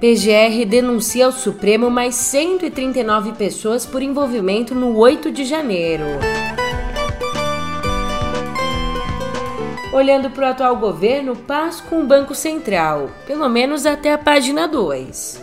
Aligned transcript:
PGR 0.00 0.64
denuncia 0.64 1.26
ao 1.26 1.32
Supremo 1.32 1.90
mais 1.90 2.14
139 2.14 3.32
pessoas 3.32 3.84
por 3.84 4.00
envolvimento 4.00 4.72
no 4.72 4.96
8 4.96 5.32
de 5.32 5.44
janeiro. 5.44 6.04
Olhando 9.92 10.30
para 10.30 10.46
o 10.46 10.50
atual 10.50 10.76
governo, 10.76 11.34
paz 11.34 11.80
com 11.80 12.00
o 12.00 12.06
Banco 12.06 12.32
Central, 12.32 13.10
pelo 13.26 13.48
menos 13.48 13.86
até 13.86 14.12
a 14.12 14.18
página 14.18 14.68
2. 14.68 15.42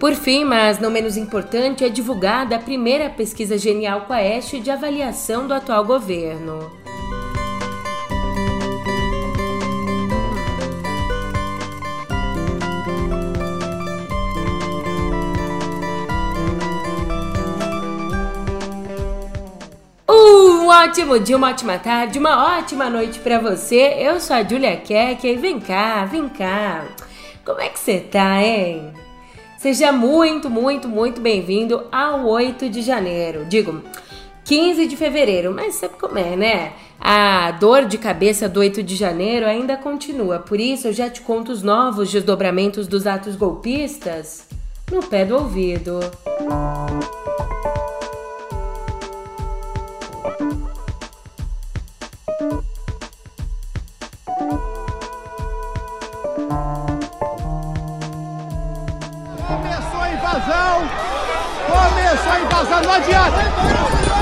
Por 0.00 0.14
fim, 0.14 0.44
mas 0.44 0.78
não 0.78 0.90
menos 0.90 1.18
importante, 1.18 1.84
é 1.84 1.90
divulgada 1.90 2.56
a 2.56 2.58
primeira 2.58 3.10
pesquisa 3.10 3.58
Genial 3.58 4.06
Quaest 4.06 4.54
de 4.54 4.70
avaliação 4.70 5.46
do 5.46 5.52
atual 5.52 5.84
governo. 5.84 6.83
Ótimo 20.84 21.18
dia, 21.18 21.36
uma 21.36 21.48
ótima 21.48 21.78
tarde, 21.78 22.18
uma 22.18 22.58
ótima 22.58 22.90
noite 22.90 23.18
para 23.18 23.38
você. 23.38 23.96
Eu 23.98 24.20
sou 24.20 24.36
a 24.36 24.42
Julia 24.42 24.76
Keck 24.76 25.26
e 25.26 25.34
vem 25.34 25.58
cá, 25.58 26.04
vem 26.04 26.28
cá. 26.28 26.84
Como 27.42 27.58
é 27.58 27.70
que 27.70 27.78
você 27.78 28.00
tá, 28.00 28.42
hein? 28.42 28.92
Seja 29.56 29.90
muito, 29.90 30.50
muito, 30.50 30.86
muito 30.86 31.22
bem-vindo 31.22 31.84
ao 31.90 32.26
8 32.26 32.68
de 32.68 32.82
janeiro. 32.82 33.46
Digo, 33.46 33.82
15 34.44 34.86
de 34.86 34.94
fevereiro, 34.94 35.54
mas 35.54 35.76
sabe 35.76 35.94
como 35.98 36.18
é, 36.18 36.36
né? 36.36 36.72
A 37.00 37.50
dor 37.52 37.86
de 37.86 37.96
cabeça 37.96 38.46
do 38.46 38.60
8 38.60 38.82
de 38.82 38.94
janeiro 38.94 39.46
ainda 39.46 39.78
continua, 39.78 40.38
por 40.38 40.60
isso 40.60 40.88
eu 40.88 40.92
já 40.92 41.08
te 41.08 41.22
conto 41.22 41.50
os 41.50 41.62
novos 41.62 42.12
desdobramentos 42.12 42.86
dos 42.86 43.06
atos 43.06 43.36
golpistas 43.36 44.46
no 44.92 45.02
pé 45.02 45.24
do 45.24 45.34
ouvido. 45.34 46.00
invasão! 46.40 47.23
Não 62.84 62.92
adianta! 62.92 63.36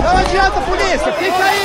Não 0.02 0.16
adianta, 0.16 0.60
polícia, 0.62 1.12
fica 1.12 1.44
aí! 1.44 1.62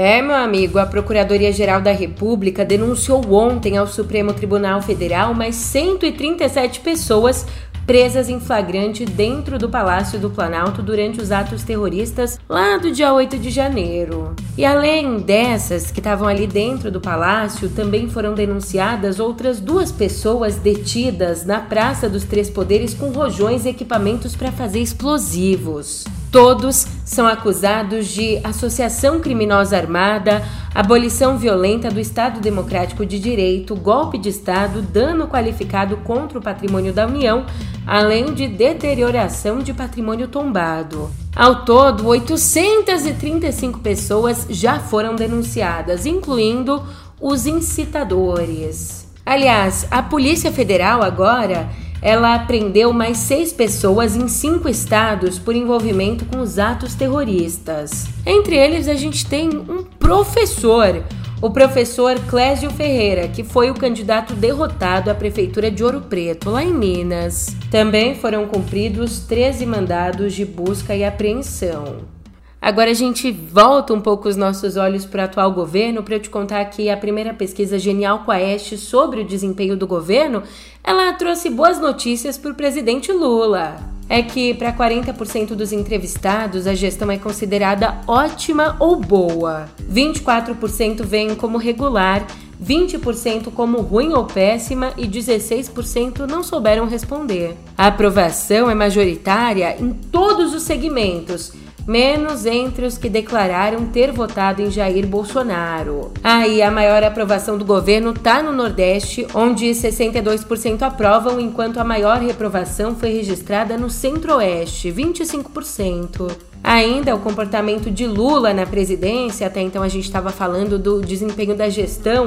É, 0.00 0.22
meu 0.22 0.36
amigo, 0.36 0.78
a 0.78 0.86
Procuradoria-Geral 0.86 1.80
da 1.80 1.90
República 1.90 2.64
denunciou 2.64 3.20
ontem 3.34 3.76
ao 3.76 3.86
Supremo 3.88 4.32
Tribunal 4.32 4.80
Federal 4.80 5.34
mais 5.34 5.56
137 5.56 6.78
pessoas 6.78 7.44
presas 7.88 8.28
em 8.28 8.38
flagrante 8.38 9.06
dentro 9.06 9.58
do 9.58 9.66
Palácio 9.66 10.18
do 10.18 10.28
Planalto 10.28 10.82
durante 10.82 11.22
os 11.22 11.32
atos 11.32 11.62
terroristas 11.62 12.38
lá 12.46 12.76
do 12.76 12.90
dia 12.90 13.14
8 13.14 13.38
de 13.38 13.48
janeiro. 13.48 14.36
E 14.58 14.64
além 14.66 15.20
dessas 15.20 15.90
que 15.90 15.98
estavam 15.98 16.28
ali 16.28 16.46
dentro 16.46 16.90
do 16.90 17.00
palácio, 17.00 17.70
também 17.70 18.06
foram 18.06 18.34
denunciadas 18.34 19.18
outras 19.18 19.58
duas 19.58 19.90
pessoas 19.90 20.56
detidas 20.56 21.46
na 21.46 21.60
Praça 21.60 22.10
dos 22.10 22.24
Três 22.24 22.50
Poderes 22.50 22.92
com 22.92 23.08
rojões 23.08 23.64
e 23.64 23.70
equipamentos 23.70 24.36
para 24.36 24.52
fazer 24.52 24.80
explosivos. 24.80 26.04
Todos 26.30 26.86
são 27.06 27.26
acusados 27.26 28.08
de 28.08 28.38
associação 28.44 29.18
criminosa 29.18 29.78
armada, 29.78 30.44
abolição 30.74 31.38
violenta 31.38 31.90
do 31.90 31.98
Estado 31.98 32.38
Democrático 32.38 33.06
de 33.06 33.18
Direito, 33.18 33.74
golpe 33.74 34.18
de 34.18 34.28
Estado, 34.28 34.82
dano 34.82 35.26
qualificado 35.26 35.96
contra 35.98 36.38
o 36.38 36.42
patrimônio 36.42 36.92
da 36.92 37.06
União, 37.06 37.46
além 37.86 38.34
de 38.34 38.46
deterioração 38.46 39.60
de 39.60 39.72
patrimônio 39.72 40.28
tombado. 40.28 41.10
Ao 41.34 41.64
todo, 41.64 42.06
835 42.06 43.78
pessoas 43.78 44.46
já 44.50 44.78
foram 44.78 45.16
denunciadas, 45.16 46.04
incluindo 46.04 46.82
os 47.18 47.46
incitadores. 47.46 49.08
Aliás, 49.24 49.86
a 49.90 50.02
Polícia 50.02 50.52
Federal 50.52 51.02
agora 51.02 51.68
ela 52.00 52.38
prendeu 52.40 52.92
mais 52.92 53.18
seis 53.18 53.52
pessoas 53.52 54.16
em 54.16 54.28
cinco 54.28 54.68
estados 54.68 55.38
por 55.38 55.54
envolvimento 55.54 56.24
com 56.26 56.40
os 56.40 56.58
atos 56.58 56.94
terroristas. 56.94 58.06
Entre 58.24 58.56
eles, 58.56 58.88
a 58.88 58.94
gente 58.94 59.26
tem 59.26 59.48
um 59.48 59.82
professor, 59.98 61.02
o 61.40 61.50
professor 61.50 62.18
Clésio 62.28 62.70
Ferreira, 62.70 63.28
que 63.28 63.44
foi 63.44 63.70
o 63.70 63.74
candidato 63.74 64.34
derrotado 64.34 65.10
à 65.10 65.14
prefeitura 65.14 65.70
de 65.70 65.82
Ouro 65.82 66.02
Preto, 66.02 66.50
lá 66.50 66.62
em 66.62 66.72
Minas. 66.72 67.56
Também 67.70 68.14
foram 68.14 68.46
cumpridos 68.46 69.20
13 69.20 69.66
mandados 69.66 70.34
de 70.34 70.44
busca 70.44 70.94
e 70.94 71.04
apreensão. 71.04 72.17
Agora 72.60 72.90
a 72.90 72.94
gente 72.94 73.30
volta 73.30 73.94
um 73.94 74.00
pouco 74.00 74.28
os 74.28 74.36
nossos 74.36 74.76
olhos 74.76 75.06
para 75.06 75.22
o 75.22 75.24
atual 75.24 75.52
governo 75.52 76.02
para 76.02 76.16
eu 76.16 76.20
te 76.20 76.28
contar 76.28 76.64
que 76.64 76.90
a 76.90 76.96
primeira 76.96 77.32
pesquisa 77.32 77.78
Genial 77.78 78.24
Quaest 78.24 78.76
sobre 78.78 79.20
o 79.20 79.24
desempenho 79.24 79.76
do 79.76 79.86
governo, 79.86 80.42
ela 80.82 81.12
trouxe 81.12 81.48
boas 81.48 81.80
notícias 81.80 82.36
para 82.36 82.50
o 82.50 82.54
presidente 82.54 83.12
Lula. 83.12 83.76
É 84.08 84.22
que 84.22 84.54
para 84.54 84.72
40% 84.72 85.54
dos 85.54 85.72
entrevistados 85.72 86.66
a 86.66 86.74
gestão 86.74 87.10
é 87.10 87.18
considerada 87.18 88.00
ótima 88.08 88.74
ou 88.80 88.96
boa. 88.96 89.68
24% 89.88 91.04
veem 91.04 91.36
como 91.36 91.58
regular, 91.58 92.26
20% 92.60 93.52
como 93.52 93.82
ruim 93.82 94.14
ou 94.14 94.24
péssima 94.24 94.92
e 94.96 95.06
16% 95.06 96.26
não 96.26 96.42
souberam 96.42 96.88
responder. 96.88 97.54
A 97.76 97.86
aprovação 97.86 98.68
é 98.68 98.74
majoritária 98.74 99.76
em 99.78 99.92
todos 99.92 100.54
os 100.54 100.62
segmentos 100.62 101.52
menos 101.88 102.44
entre 102.44 102.84
os 102.84 102.98
que 102.98 103.08
declararam 103.08 103.86
ter 103.86 104.12
votado 104.12 104.60
em 104.60 104.70
Jair 104.70 105.06
Bolsonaro. 105.06 106.12
Aí 106.22 106.60
a 106.60 106.70
maior 106.70 107.02
aprovação 107.02 107.56
do 107.56 107.64
governo 107.64 108.10
está 108.10 108.42
no 108.42 108.52
Nordeste, 108.52 109.26
onde 109.34 109.70
62% 109.70 110.82
aprovam, 110.82 111.40
enquanto 111.40 111.78
a 111.78 111.84
maior 111.84 112.18
reprovação 112.18 112.94
foi 112.94 113.08
registrada 113.14 113.78
no 113.78 113.88
Centro-Oeste, 113.88 114.92
25%. 114.92 116.30
Ainda 116.62 117.14
o 117.14 117.20
comportamento 117.20 117.90
de 117.90 118.06
Lula 118.06 118.52
na 118.52 118.66
presidência, 118.66 119.46
até 119.46 119.62
então 119.62 119.82
a 119.82 119.88
gente 119.88 120.04
estava 120.04 120.28
falando 120.28 120.78
do 120.78 121.00
desempenho 121.00 121.56
da 121.56 121.70
gestão. 121.70 122.26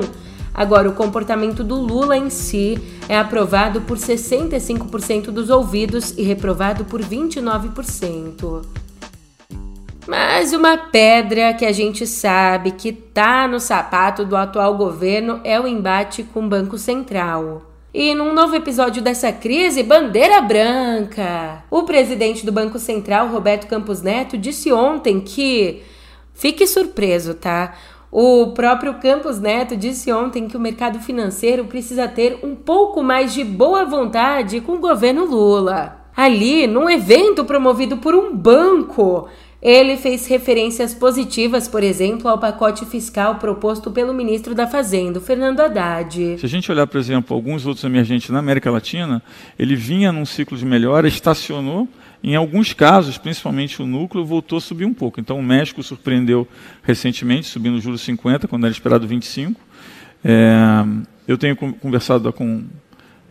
Agora, 0.51 0.89
o 0.89 0.93
comportamento 0.93 1.63
do 1.63 1.75
Lula 1.75 2.17
em 2.17 2.31
si 2.31 2.79
é 3.07 3.17
aprovado 3.17 3.81
por 3.81 3.97
65% 3.97 5.25
dos 5.25 5.51
ouvidos 5.51 6.15
e 6.17 6.23
reprovado 6.23 6.83
por 6.83 6.99
29%. 6.99 8.80
Mas 10.07 10.51
uma 10.51 10.77
pedra 10.77 11.53
que 11.53 11.65
a 11.65 11.71
gente 11.71 12.07
sabe 12.07 12.71
que 12.71 12.91
tá 12.91 13.47
no 13.47 13.59
sapato 13.59 14.25
do 14.25 14.35
atual 14.35 14.75
governo 14.75 15.39
é 15.43 15.59
o 15.59 15.67
embate 15.67 16.23
com 16.23 16.45
o 16.45 16.49
Banco 16.49 16.77
Central. 16.77 17.61
E 17.93 18.15
num 18.15 18.33
novo 18.33 18.55
episódio 18.55 19.01
dessa 19.01 19.31
crise, 19.31 19.83
bandeira 19.83 20.41
branca. 20.41 21.63
O 21.69 21.83
presidente 21.83 22.45
do 22.45 22.51
Banco 22.51 22.79
Central, 22.79 23.27
Roberto 23.27 23.67
Campos 23.67 24.01
Neto, 24.01 24.37
disse 24.37 24.71
ontem 24.71 25.19
que 25.19 25.83
fique 26.33 26.65
surpreso, 26.65 27.33
tá? 27.33 27.75
O 28.09 28.47
próprio 28.53 28.95
Campos 28.95 29.39
Neto 29.39 29.75
disse 29.75 30.11
ontem 30.11 30.47
que 30.47 30.57
o 30.57 30.59
mercado 30.59 30.99
financeiro 30.99 31.65
precisa 31.65 32.07
ter 32.07 32.39
um 32.43 32.55
pouco 32.55 33.03
mais 33.03 33.33
de 33.33 33.43
boa 33.43 33.85
vontade 33.85 34.61
com 34.61 34.73
o 34.73 34.79
governo 34.79 35.25
Lula. 35.25 35.97
Ali, 36.15 36.67
num 36.67 36.89
evento 36.89 37.45
promovido 37.45 37.97
por 37.97 38.13
um 38.15 38.35
banco, 38.35 39.29
ele 39.61 39.95
fez 39.95 40.25
referências 40.25 40.93
positivas, 40.93 41.67
por 41.67 41.83
exemplo, 41.83 42.27
ao 42.27 42.39
pacote 42.39 42.83
fiscal 42.85 43.35
proposto 43.35 43.91
pelo 43.91 44.11
ministro 44.11 44.55
da 44.55 44.65
Fazenda, 44.65 45.21
Fernando 45.21 45.59
Haddad. 45.59 46.39
Se 46.39 46.45
a 46.45 46.49
gente 46.49 46.71
olhar, 46.71 46.87
por 46.87 46.97
exemplo, 46.97 47.35
alguns 47.35 47.65
outros 47.67 47.83
emergentes 47.83 48.31
na 48.31 48.39
América 48.39 48.71
Latina, 48.71 49.21
ele 49.59 49.75
vinha 49.75 50.11
num 50.11 50.25
ciclo 50.25 50.57
de 50.57 50.65
melhora, 50.65 51.07
estacionou, 51.07 51.87
em 52.23 52.35
alguns 52.35 52.73
casos, 52.73 53.19
principalmente 53.19 53.81
o 53.81 53.85
núcleo, 53.85 54.25
voltou 54.25 54.57
a 54.57 54.61
subir 54.61 54.85
um 54.85 54.93
pouco. 54.93 55.19
Então 55.19 55.37
o 55.37 55.43
México 55.43 55.83
surpreendeu 55.83 56.47
recentemente, 56.81 57.47
subindo 57.47 57.75
o 57.75 57.81
juros 57.81 58.01
50, 58.01 58.47
quando 58.47 58.65
era 58.65 58.73
esperado 58.73 59.07
25. 59.07 59.61
É, 60.23 60.83
eu 61.27 61.37
tenho 61.37 61.55
conversado 61.55 62.33
com, 62.33 62.63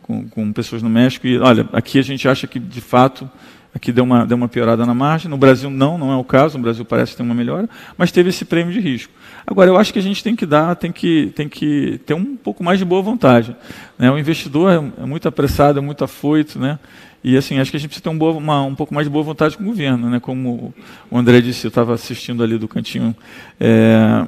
com, 0.02 0.28
com 0.28 0.52
pessoas 0.52 0.80
no 0.80 0.88
México 0.88 1.26
e, 1.26 1.38
olha, 1.38 1.68
aqui 1.72 1.98
a 1.98 2.02
gente 2.02 2.28
acha 2.28 2.46
que, 2.46 2.58
de 2.58 2.80
fato, 2.80 3.28
aqui 3.74 3.92
deu 3.92 4.04
uma, 4.04 4.26
deu 4.26 4.36
uma 4.36 4.48
piorada 4.48 4.84
na 4.84 4.94
margem. 4.94 5.30
No 5.30 5.36
Brasil, 5.36 5.70
não, 5.70 5.96
não 5.96 6.12
é 6.12 6.16
o 6.16 6.24
caso. 6.24 6.58
No 6.58 6.62
Brasil 6.62 6.84
parece 6.84 7.16
ter 7.16 7.22
uma 7.22 7.34
melhora, 7.34 7.68
mas 7.96 8.10
teve 8.10 8.30
esse 8.30 8.44
prêmio 8.44 8.72
de 8.72 8.80
risco. 8.80 9.12
Agora, 9.46 9.70
eu 9.70 9.76
acho 9.76 9.92
que 9.92 9.98
a 9.98 10.02
gente 10.02 10.22
tem 10.22 10.36
que 10.36 10.46
dar, 10.46 10.74
tem 10.76 10.92
que, 10.92 11.32
tem 11.34 11.48
que 11.48 12.00
ter 12.04 12.14
um 12.14 12.36
pouco 12.36 12.62
mais 12.62 12.78
de 12.78 12.84
boa 12.84 13.02
vontade. 13.02 13.56
Né? 13.98 14.10
O 14.10 14.18
investidor 14.18 14.70
é, 14.70 15.02
é 15.02 15.06
muito 15.06 15.26
apressado, 15.28 15.78
é 15.78 15.82
muito 15.82 16.04
afoito, 16.04 16.58
né? 16.58 16.78
E 17.22 17.36
assim, 17.36 17.58
acho 17.58 17.70
que 17.70 17.76
a 17.76 17.80
gente 17.80 17.88
precisa 17.88 18.02
ter 18.02 18.08
um, 18.08 18.16
boa, 18.16 18.32
uma, 18.32 18.62
um 18.62 18.74
pouco 18.74 18.94
mais 18.94 19.06
de 19.06 19.10
boa 19.10 19.22
vontade 19.22 19.56
com 19.56 19.62
o 19.62 19.66
governo, 19.66 20.08
né? 20.08 20.18
Como 20.20 20.72
o 21.10 21.18
André 21.18 21.40
disse, 21.40 21.66
eu 21.66 21.68
estava 21.68 21.92
assistindo 21.92 22.42
ali 22.42 22.56
do 22.56 22.66
cantinho. 22.66 23.14
É, 23.58 24.26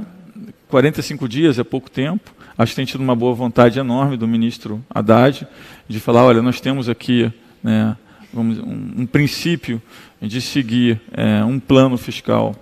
45 0.68 1.28
dias 1.28 1.58
é 1.58 1.64
pouco 1.64 1.90
tempo. 1.90 2.34
Acho 2.56 2.72
que 2.72 2.76
tem 2.76 2.84
tido 2.84 3.00
uma 3.00 3.16
boa 3.16 3.34
vontade 3.34 3.78
enorme 3.78 4.16
do 4.16 4.28
ministro 4.28 4.84
Haddad 4.90 5.46
de 5.88 6.00
falar, 6.00 6.24
olha, 6.24 6.42
nós 6.42 6.60
temos 6.60 6.88
aqui 6.88 7.32
né, 7.62 7.96
vamos, 8.32 8.58
um, 8.58 9.02
um 9.02 9.06
princípio 9.06 9.80
de 10.20 10.40
seguir 10.40 11.00
é, 11.12 11.44
um 11.44 11.58
plano 11.58 11.96
fiscal 11.96 12.54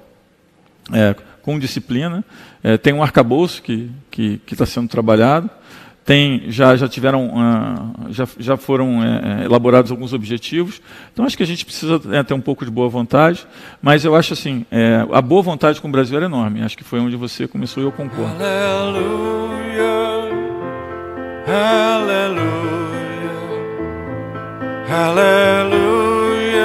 é, 0.93 1.15
com 1.43 1.59
disciplina. 1.59 2.25
É, 2.63 2.77
tem 2.77 2.93
um 2.93 3.03
arcabouço 3.03 3.63
que 3.63 3.73
está 3.73 3.95
que, 4.11 4.39
que 4.39 4.67
sendo 4.67 4.89
trabalhado 4.89 5.51
tem, 6.11 6.45
já, 6.49 6.77
já 6.77 6.89
tiveram, 6.89 7.29
uh, 7.29 8.13
já, 8.13 8.27
já 8.39 8.57
foram 8.57 9.01
é, 9.01 9.45
elaborados 9.45 9.93
alguns 9.93 10.13
objetivos. 10.13 10.83
Então 11.13 11.25
acho 11.25 11.37
que 11.37 11.43
a 11.45 11.47
gente 11.47 11.65
precisa 11.65 12.01
é, 12.11 12.23
ter 12.25 12.35
um 12.35 12.41
pouco 12.41 12.65
de 12.65 12.71
boa 12.71 12.89
vontade, 12.89 13.47
mas 13.81 14.05
eu 14.05 14.17
acho 14.17 14.33
assim, 14.33 14.67
a 15.13 15.23
boa 15.23 15.41
vontade 15.41 15.81
com 15.81 15.87
o 15.87 15.91
Brasil 15.91 16.17
era 16.17 16.27
enorme. 16.27 16.63
Acho 16.63 16.77
que 16.77 16.83
foi 16.83 16.99
onde 16.99 17.15
você 17.15 17.47
começou 17.47 17.81
e 17.81 17.87
eu 17.87 17.93
concordo. 17.93 18.35
Aleluia, 18.43 19.91
aleluia, 21.47 22.60
aleluia, 24.91 26.65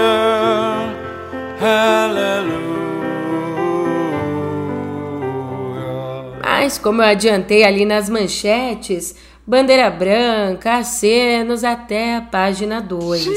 aleluia. 1.62 2.66
Mas 6.44 6.78
como 6.80 7.02
eu 7.02 7.08
adiantei 7.08 7.64
ali 7.64 7.86
nas 7.86 8.10
manchetes, 8.10 9.16
bandeira 9.46 9.90
branca, 9.90 10.78
acenos 10.78 11.64
até 11.64 12.16
a 12.16 12.22
página 12.22 12.82
2. 12.82 13.28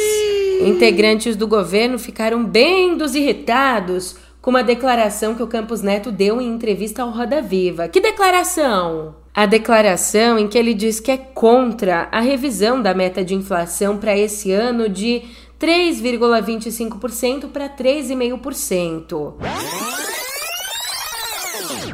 Integrantes 0.62 1.36
do 1.36 1.46
governo 1.46 1.98
ficaram 1.98 2.44
bem 2.44 2.96
dos 2.96 3.14
irritados 3.14 4.16
com 4.40 4.50
uma 4.50 4.64
declaração 4.64 5.34
que 5.34 5.42
o 5.42 5.46
Campos 5.46 5.82
Neto 5.82 6.10
deu 6.10 6.40
em 6.40 6.48
entrevista 6.48 7.02
ao 7.02 7.10
Roda 7.10 7.42
Viva. 7.42 7.86
Que 7.86 8.00
declaração? 8.00 9.14
A 9.38 9.46
declaração 9.46 10.36
em 10.36 10.48
que 10.48 10.58
ele 10.58 10.74
diz 10.74 10.98
que 10.98 11.12
é 11.12 11.16
contra 11.16 12.08
a 12.10 12.18
revisão 12.18 12.82
da 12.82 12.92
meta 12.92 13.24
de 13.24 13.36
inflação 13.36 13.96
para 13.96 14.18
esse 14.18 14.50
ano 14.50 14.88
de 14.88 15.22
3,25% 15.60 17.46
para 17.46 17.68
3,5%. 17.68 19.34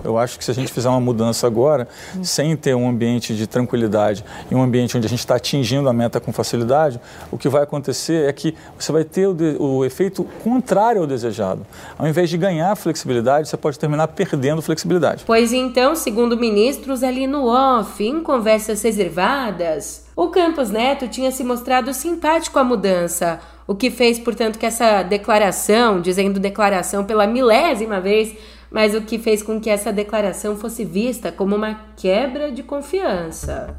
Eu 0.05 0.19
acho 0.19 0.39
que 0.39 0.45
se 0.45 0.51
a 0.51 0.55
gente 0.55 0.71
fizer 0.71 0.89
uma 0.89 1.01
mudança 1.01 1.47
agora, 1.47 1.89
sem 2.23 2.55
ter 2.57 2.75
um 2.75 2.89
ambiente 2.89 3.35
de 3.35 3.47
tranquilidade 3.47 4.25
e 4.51 4.55
um 4.55 4.63
ambiente 4.63 4.97
onde 4.97 5.07
a 5.07 5.09
gente 5.09 5.21
está 5.21 5.37
atingindo 5.37 5.89
a 5.89 5.93
meta 5.93 6.21
com 6.21 6.33
facilidade, 6.33 7.01
o 7.31 7.39
que 7.39 7.49
vai 7.49 7.63
acontecer 7.63 8.29
é 8.29 8.33
que 8.33 8.55
você 8.79 8.93
vai 8.93 9.03
ter 9.03 9.27
o, 9.27 9.35
de, 9.35 9.57
o 9.59 9.85
efeito 9.85 10.25
contrário 10.43 11.01
ao 11.01 11.07
desejado. 11.07 11.67
Ao 11.99 12.07
invés 12.07 12.29
de 12.29 12.37
ganhar 12.37 12.77
flexibilidade, 12.77 13.49
você 13.49 13.57
pode 13.57 13.79
terminar 13.79 14.09
perdendo 14.09 14.61
flexibilidade. 14.61 15.25
Pois 15.27 15.53
então, 15.53 15.97
segundo 15.97 16.37
ministros 16.37 17.03
ali 17.03 17.27
no 17.27 17.47
off, 17.47 18.05
em 18.05 18.23
conversas 18.23 18.83
reservadas, 18.83 20.05
o 20.15 20.29
Campos 20.29 20.71
Neto 20.71 21.09
tinha 21.09 21.33
se 21.33 21.43
mostrado 21.43 21.93
simpático 21.93 22.59
à 22.59 22.63
mudança, 22.63 23.41
o 23.67 23.75
que 23.75 23.91
fez, 23.91 24.19
portanto, 24.19 24.59
que 24.59 24.67
essa 24.67 25.03
declaração, 25.03 26.01
dizendo 26.01 26.39
declaração 26.39 27.05
pela 27.05 27.27
milésima 27.27 28.01
vez, 28.01 28.37
mas 28.75 28.93
o 28.93 29.03
que 29.03 29.21
fez 29.21 29.41
com 29.41 29.61
que 29.61 29.71
essa 29.71 29.93
declaração 29.93 30.57
fosse 30.57 30.85
vista 30.85 31.31
como 31.31 31.55
uma 31.55 31.79
quebra 31.97 32.51
de 32.51 32.61
confiança. 32.65 33.79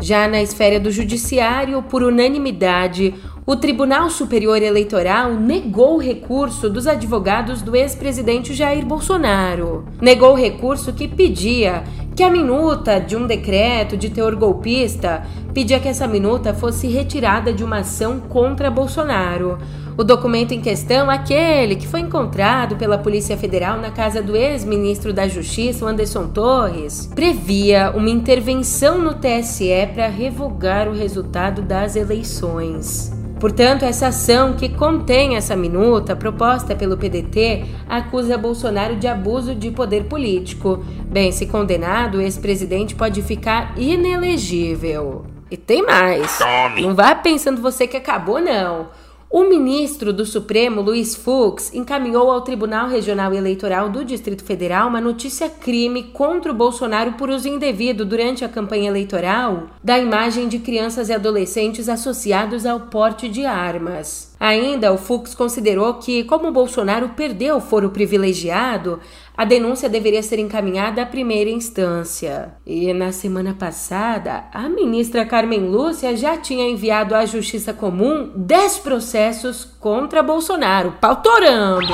Já 0.00 0.26
na 0.26 0.42
esfera 0.42 0.80
do 0.80 0.90
Judiciário, 0.90 1.80
por 1.80 2.02
unanimidade, 2.02 3.14
o 3.46 3.56
Tribunal 3.56 4.10
Superior 4.10 4.62
Eleitoral 4.62 5.34
negou 5.34 5.94
o 5.94 6.00
recurso 6.00 6.68
dos 6.68 6.86
advogados 6.86 7.62
do 7.62 7.74
ex-presidente 7.74 8.54
Jair 8.54 8.84
Bolsonaro. 8.84 9.84
Negou 10.00 10.32
o 10.32 10.36
recurso 10.36 10.92
que 10.92 11.08
pedia 11.08 11.82
que 12.14 12.22
a 12.22 12.30
minuta 12.30 13.00
de 13.00 13.16
um 13.16 13.26
decreto 13.26 13.96
de 13.96 14.10
teor 14.10 14.36
golpista 14.36 15.22
pedia 15.54 15.80
que 15.80 15.88
essa 15.88 16.06
minuta 16.06 16.52
fosse 16.52 16.86
retirada 16.86 17.52
de 17.52 17.64
uma 17.64 17.78
ação 17.78 18.20
contra 18.20 18.70
Bolsonaro. 18.70 19.58
O 19.96 20.04
documento 20.04 20.52
em 20.52 20.60
questão, 20.60 21.10
aquele 21.10 21.76
que 21.76 21.88
foi 21.88 22.00
encontrado 22.00 22.76
pela 22.76 22.98
Polícia 22.98 23.36
Federal 23.36 23.78
na 23.78 23.90
casa 23.90 24.22
do 24.22 24.36
ex-ministro 24.36 25.12
da 25.12 25.26
Justiça, 25.26 25.86
Anderson 25.86 26.28
Torres, 26.28 27.10
previa 27.14 27.90
uma 27.94 28.10
intervenção 28.10 28.98
no 28.98 29.14
TSE 29.14 29.88
para 29.92 30.08
revogar 30.08 30.88
o 30.88 30.94
resultado 30.94 31.62
das 31.62 31.96
eleições. 31.96 33.19
Portanto, 33.40 33.86
essa 33.86 34.08
ação 34.08 34.52
que 34.52 34.68
contém 34.68 35.34
essa 35.34 35.56
minuta 35.56 36.14
proposta 36.14 36.76
pelo 36.76 36.98
PDT 36.98 37.64
acusa 37.88 38.36
Bolsonaro 38.36 38.96
de 38.96 39.08
abuso 39.08 39.54
de 39.54 39.70
poder 39.70 40.04
político. 40.04 40.84
Bem, 41.06 41.32
se 41.32 41.46
condenado, 41.46 42.18
o 42.18 42.20
ex-presidente 42.20 42.94
pode 42.94 43.22
ficar 43.22 43.72
inelegível. 43.78 45.24
E 45.50 45.56
tem 45.56 45.82
mais. 45.82 46.38
Tome. 46.38 46.82
Não 46.82 46.94
vá 46.94 47.14
pensando 47.14 47.62
você 47.62 47.86
que 47.86 47.96
acabou, 47.96 48.40
não. 48.40 48.88
O 49.32 49.44
ministro 49.44 50.12
do 50.12 50.26
Supremo, 50.26 50.80
Luiz 50.80 51.14
Fux, 51.14 51.72
encaminhou 51.72 52.32
ao 52.32 52.40
Tribunal 52.40 52.88
Regional 52.88 53.32
Eleitoral 53.32 53.88
do 53.88 54.04
Distrito 54.04 54.42
Federal 54.42 54.88
uma 54.88 55.00
notícia 55.00 55.48
crime 55.48 56.02
contra 56.02 56.50
o 56.50 56.54
Bolsonaro 56.54 57.12
por 57.12 57.30
uso 57.30 57.46
indevido 57.46 58.04
durante 58.04 58.44
a 58.44 58.48
campanha 58.48 58.88
eleitoral 58.88 59.68
da 59.84 59.96
imagem 59.96 60.48
de 60.48 60.58
crianças 60.58 61.10
e 61.10 61.12
adolescentes 61.12 61.88
associados 61.88 62.66
ao 62.66 62.80
porte 62.80 63.28
de 63.28 63.46
armas. 63.46 64.34
Ainda, 64.40 64.92
o 64.92 64.98
Fux 64.98 65.32
considerou 65.32 65.94
que, 65.94 66.24
como 66.24 66.48
o 66.48 66.52
Bolsonaro 66.52 67.10
perdeu 67.10 67.58
o 67.58 67.60
foro 67.60 67.90
privilegiado, 67.90 68.98
a 69.40 69.44
denúncia 69.46 69.88
deveria 69.88 70.22
ser 70.22 70.38
encaminhada 70.38 71.00
à 71.00 71.06
primeira 71.06 71.48
instância. 71.48 72.52
E 72.66 72.92
na 72.92 73.10
semana 73.10 73.56
passada, 73.58 74.44
a 74.52 74.68
ministra 74.68 75.24
Carmen 75.24 75.60
Lúcia 75.60 76.14
já 76.14 76.36
tinha 76.36 76.68
enviado 76.68 77.14
à 77.14 77.24
Justiça 77.24 77.72
Comum 77.72 78.32
10 78.36 78.80
processos 78.80 79.64
contra 79.64 80.22
Bolsonaro, 80.22 80.92
pautorando. 81.00 81.86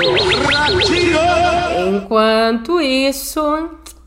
Enquanto 1.89 2.81
isso, 2.81 3.41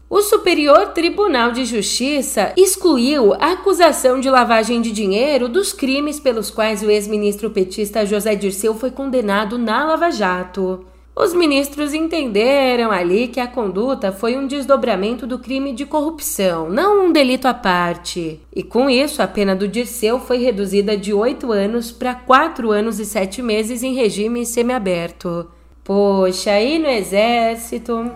o 0.09 0.21
Superior 0.21 0.87
Tribunal 0.87 1.53
de 1.53 1.63
Justiça 1.63 2.51
excluiu 2.57 3.33
a 3.35 3.53
acusação 3.53 4.19
de 4.19 4.29
lavagem 4.29 4.81
de 4.81 4.91
dinheiro 4.91 5.47
dos 5.47 5.71
crimes 5.71 6.19
pelos 6.19 6.51
quais 6.51 6.83
o 6.83 6.91
ex-ministro 6.91 7.49
petista 7.51 8.05
José 8.05 8.35
Dirceu 8.35 8.75
foi 8.75 8.91
condenado 8.91 9.57
na 9.57 9.85
Lava 9.85 10.11
Jato. 10.11 10.88
Os 11.21 11.33
ministros 11.33 11.93
entenderam 11.93 12.91
ali 12.91 13.27
que 13.27 13.41
a 13.41 13.47
conduta 13.47 14.09
foi 14.09 14.37
um 14.37 14.47
desdobramento 14.47 15.27
do 15.27 15.37
crime 15.37 15.73
de 15.73 15.85
corrupção, 15.85 16.69
não 16.69 17.07
um 17.07 17.11
delito 17.11 17.45
à 17.45 17.53
parte. 17.53 18.39
E 18.55 18.63
com 18.63 18.89
isso, 18.89 19.21
a 19.21 19.27
pena 19.27 19.53
do 19.53 19.67
Dirceu 19.67 20.17
foi 20.17 20.37
reduzida 20.37 20.95
de 20.95 21.13
oito 21.13 21.51
anos 21.51 21.91
para 21.91 22.15
quatro 22.15 22.71
anos 22.71 23.01
e 23.01 23.05
sete 23.05 23.41
meses 23.41 23.83
em 23.83 23.95
regime 23.95 24.45
semiaberto. 24.45 25.45
Poxa, 25.83 26.51
aí 26.51 26.79
no 26.79 26.87
Exército, 26.87 28.09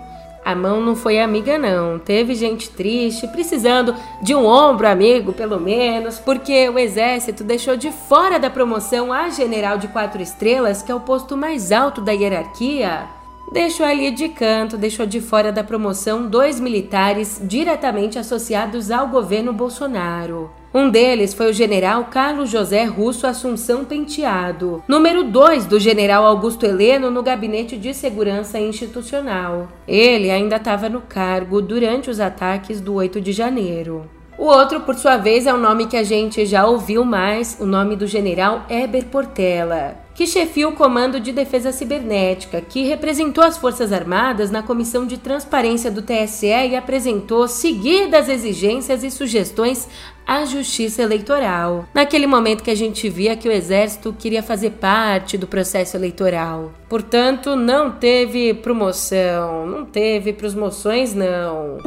a 0.45 0.55
mão 0.55 0.81
não 0.81 0.95
foi 0.95 1.19
amiga, 1.19 1.57
não. 1.57 1.97
Teve 1.97 2.35
gente 2.35 2.69
triste, 2.69 3.27
precisando 3.27 3.95
de 4.21 4.35
um 4.35 4.45
ombro 4.45 4.87
amigo, 4.87 5.33
pelo 5.33 5.59
menos, 5.59 6.19
porque 6.19 6.69
o 6.69 6.77
exército 6.77 7.43
deixou 7.43 7.77
de 7.77 7.91
fora 7.91 8.39
da 8.39 8.49
promoção 8.49 9.11
a 9.13 9.29
general 9.29 9.77
de 9.77 9.87
quatro 9.87 10.21
estrelas, 10.21 10.81
que 10.81 10.91
é 10.91 10.95
o 10.95 10.99
posto 10.99 11.37
mais 11.37 11.71
alto 11.71 12.01
da 12.01 12.11
hierarquia. 12.11 13.22
Deixou 13.51 13.85
ali 13.85 14.09
de 14.09 14.29
canto, 14.29 14.77
deixou 14.77 15.05
de 15.05 15.21
fora 15.21 15.51
da 15.51 15.63
promoção 15.63 16.27
dois 16.27 16.59
militares 16.59 17.41
diretamente 17.43 18.17
associados 18.17 18.89
ao 18.89 19.07
governo 19.07 19.53
Bolsonaro. 19.53 20.49
Um 20.73 20.89
deles 20.89 21.35
foi 21.35 21.51
o 21.51 21.53
general 21.53 22.05
Carlos 22.05 22.49
José 22.49 22.83
Russo 22.83 23.27
Assunção 23.27 23.85
Penteado, 23.85 24.83
número 24.87 25.23
2 25.23 25.67
do 25.67 25.79
general 25.79 26.25
Augusto 26.25 26.65
Heleno 26.65 27.11
no 27.11 27.21
Gabinete 27.21 27.77
de 27.77 27.93
Segurança 27.93 28.59
Institucional. 28.59 29.67
Ele 29.87 30.31
ainda 30.31 30.55
estava 30.55 30.89
no 30.89 31.01
cargo 31.01 31.61
durante 31.61 32.09
os 32.09 32.19
ataques 32.19 32.81
do 32.81 32.95
8 32.95 33.21
de 33.21 33.31
janeiro. 33.31 34.09
O 34.35 34.45
outro, 34.45 34.81
por 34.81 34.95
sua 34.95 35.17
vez, 35.17 35.45
é 35.45 35.53
um 35.53 35.59
nome 35.59 35.85
que 35.85 35.95
a 35.95 36.03
gente 36.03 36.43
já 36.43 36.65
ouviu 36.65 37.05
mais, 37.05 37.55
o 37.59 37.67
nome 37.67 37.95
do 37.95 38.07
general 38.07 38.65
Eber 38.67 39.05
Portela. 39.05 40.02
Que 40.15 40.27
chefia 40.27 40.67
o 40.67 40.73
Comando 40.73 41.19
de 41.19 41.31
Defesa 41.31 41.71
Cibernética, 41.71 42.61
que 42.61 42.83
representou 42.83 43.43
as 43.43 43.57
Forças 43.57 43.91
Armadas 43.91 44.51
na 44.51 44.61
Comissão 44.61 45.05
de 45.05 45.17
Transparência 45.17 45.89
do 45.89 46.01
TSE 46.01 46.47
e 46.47 46.75
apresentou 46.75 47.47
seguidas 47.47 48.29
exigências 48.29 49.03
e 49.03 49.09
sugestões 49.09 49.87
à 50.25 50.45
Justiça 50.45 51.01
Eleitoral. 51.01 51.85
Naquele 51.93 52.27
momento 52.27 52.63
que 52.63 52.71
a 52.71 52.75
gente 52.75 53.09
via 53.09 53.35
que 53.35 53.47
o 53.47 53.51
Exército 53.51 54.15
queria 54.17 54.43
fazer 54.43 54.71
parte 54.71 55.37
do 55.37 55.47
processo 55.47 55.97
eleitoral. 55.97 56.71
Portanto, 56.87 57.55
não 57.55 57.91
teve 57.91 58.53
promoção, 58.53 59.65
não 59.65 59.85
teve 59.85 60.31
promoções, 60.31 61.13
não. 61.13 61.77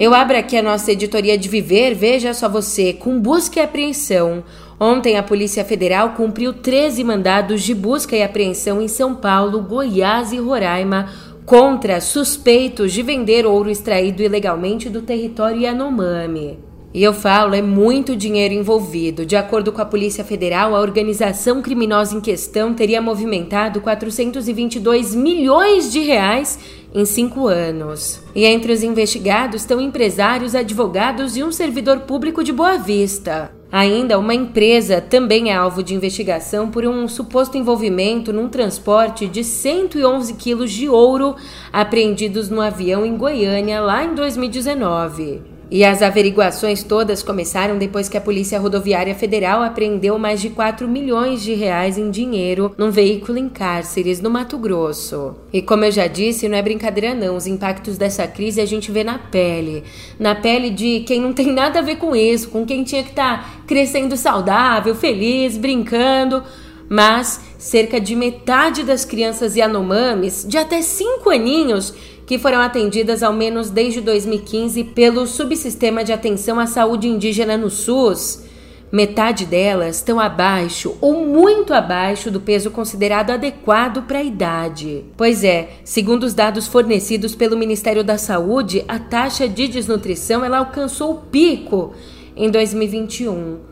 Eu 0.00 0.14
abro 0.14 0.38
aqui 0.38 0.56
a 0.56 0.62
nossa 0.62 0.92
editoria 0.92 1.36
de 1.36 1.48
Viver, 1.48 1.92
veja 1.92 2.32
só 2.32 2.48
você, 2.48 2.92
com 2.92 3.18
busca 3.18 3.58
e 3.58 3.62
apreensão. 3.64 4.44
Ontem 4.78 5.16
a 5.16 5.24
Polícia 5.24 5.64
Federal 5.64 6.10
cumpriu 6.10 6.52
13 6.52 7.02
mandados 7.02 7.62
de 7.62 7.74
busca 7.74 8.14
e 8.14 8.22
apreensão 8.22 8.80
em 8.80 8.86
São 8.86 9.16
Paulo, 9.16 9.60
Goiás 9.60 10.32
e 10.32 10.38
Roraima 10.38 11.10
contra 11.44 12.00
suspeitos 12.00 12.92
de 12.92 13.02
vender 13.02 13.44
ouro 13.44 13.70
extraído 13.70 14.22
ilegalmente 14.22 14.88
do 14.88 15.02
território 15.02 15.62
Yanomami. 15.62 16.67
E 16.92 17.02
eu 17.02 17.12
falo, 17.12 17.54
é 17.54 17.60
muito 17.60 18.16
dinheiro 18.16 18.54
envolvido. 18.54 19.26
De 19.26 19.36
acordo 19.36 19.70
com 19.70 19.82
a 19.82 19.84
Polícia 19.84 20.24
Federal, 20.24 20.74
a 20.74 20.80
organização 20.80 21.60
criminosa 21.60 22.16
em 22.16 22.20
questão 22.20 22.72
teria 22.72 23.02
movimentado 23.02 23.80
422 23.82 25.14
milhões 25.14 25.92
de 25.92 26.00
reais 26.00 26.58
em 26.94 27.04
cinco 27.04 27.46
anos. 27.46 28.22
E 28.34 28.46
entre 28.46 28.72
os 28.72 28.82
investigados 28.82 29.60
estão 29.60 29.80
empresários, 29.80 30.54
advogados 30.54 31.36
e 31.36 31.44
um 31.44 31.52
servidor 31.52 32.00
público 32.00 32.42
de 32.42 32.52
Boa 32.52 32.78
Vista. 32.78 33.52
Ainda, 33.70 34.18
uma 34.18 34.34
empresa 34.34 34.98
também 34.98 35.50
é 35.50 35.54
alvo 35.54 35.82
de 35.82 35.94
investigação 35.94 36.70
por 36.70 36.86
um 36.86 37.06
suposto 37.06 37.58
envolvimento 37.58 38.32
num 38.32 38.48
transporte 38.48 39.26
de 39.26 39.44
111 39.44 40.32
quilos 40.34 40.72
de 40.72 40.88
ouro 40.88 41.36
apreendidos 41.70 42.48
no 42.48 42.62
avião 42.62 43.04
em 43.04 43.14
Goiânia 43.14 43.78
lá 43.82 44.02
em 44.02 44.14
2019. 44.14 45.57
E 45.70 45.84
as 45.84 46.00
averiguações 46.00 46.82
todas 46.82 47.22
começaram 47.22 47.76
depois 47.76 48.08
que 48.08 48.16
a 48.16 48.20
Polícia 48.20 48.58
Rodoviária 48.58 49.14
Federal 49.14 49.62
apreendeu 49.62 50.18
mais 50.18 50.40
de 50.40 50.48
4 50.48 50.88
milhões 50.88 51.42
de 51.42 51.52
reais 51.52 51.98
em 51.98 52.10
dinheiro 52.10 52.74
num 52.78 52.90
veículo 52.90 53.36
em 53.36 53.50
cárceres 53.50 54.20
no 54.20 54.30
Mato 54.30 54.56
Grosso. 54.56 55.34
E 55.52 55.60
como 55.60 55.84
eu 55.84 55.92
já 55.92 56.06
disse, 56.06 56.48
não 56.48 56.56
é 56.56 56.62
brincadeira 56.62 57.14
não, 57.14 57.36
os 57.36 57.46
impactos 57.46 57.98
dessa 57.98 58.26
crise 58.26 58.62
a 58.62 58.66
gente 58.66 58.90
vê 58.90 59.04
na 59.04 59.18
pele. 59.18 59.84
Na 60.18 60.34
pele 60.34 60.70
de 60.70 61.00
quem 61.00 61.20
não 61.20 61.34
tem 61.34 61.52
nada 61.52 61.80
a 61.80 61.82
ver 61.82 61.96
com 61.96 62.16
isso, 62.16 62.48
com 62.48 62.64
quem 62.64 62.82
tinha 62.82 63.02
que 63.02 63.10
estar 63.10 63.42
tá 63.42 63.62
crescendo 63.66 64.16
saudável, 64.16 64.94
feliz, 64.94 65.58
brincando. 65.58 66.42
Mas 66.88 67.40
cerca 67.58 68.00
de 68.00 68.16
metade 68.16 68.82
das 68.82 69.04
crianças 69.04 69.56
Yanomamis, 69.56 70.46
de 70.48 70.56
até 70.56 70.80
5 70.80 71.28
aninhos, 71.28 71.92
que 72.26 72.38
foram 72.38 72.60
atendidas 72.60 73.22
ao 73.22 73.32
menos 73.32 73.70
desde 73.70 74.00
2015 74.00 74.84
pelo 74.84 75.26
Subsistema 75.26 76.04
de 76.04 76.12
Atenção 76.12 76.60
à 76.60 76.66
Saúde 76.66 77.08
Indígena 77.08 77.56
no 77.56 77.70
SUS, 77.70 78.44
metade 78.90 79.44
delas 79.44 79.96
estão 79.96 80.18
abaixo 80.18 80.96
ou 81.00 81.26
muito 81.26 81.74
abaixo 81.74 82.30
do 82.30 82.40
peso 82.40 82.70
considerado 82.70 83.30
adequado 83.30 84.02
para 84.02 84.18
a 84.18 84.24
idade. 84.24 85.04
Pois 85.16 85.44
é, 85.44 85.70
segundo 85.84 86.24
os 86.24 86.34
dados 86.34 86.66
fornecidos 86.66 87.34
pelo 87.34 87.56
Ministério 87.56 88.02
da 88.02 88.16
Saúde, 88.16 88.84
a 88.88 88.98
taxa 88.98 89.48
de 89.48 89.68
desnutrição 89.68 90.44
ela 90.44 90.58
alcançou 90.58 91.12
o 91.12 91.20
pico 91.22 91.92
em 92.36 92.50
2021 92.50 93.67